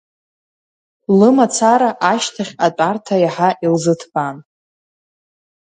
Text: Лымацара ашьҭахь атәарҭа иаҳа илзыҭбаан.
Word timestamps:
Лымацара 1.17 1.91
ашьҭахь 2.11 2.53
атәарҭа 2.65 3.15
иаҳа 3.23 3.49
илзыҭбаан. 3.65 4.37